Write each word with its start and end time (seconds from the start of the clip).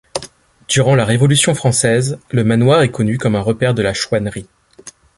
Durant 0.67 0.95
la 0.95 1.05
Révolution 1.05 1.53
française, 1.53 2.17
le 2.31 2.43
manoir 2.43 2.81
est 2.81 2.89
connu 2.89 3.19
comme 3.19 3.35
un 3.35 3.41
repère 3.41 3.75
de 3.75 3.83
la 3.83 3.93
chouannerie. 3.93 4.47